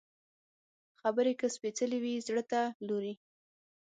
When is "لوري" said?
2.87-3.13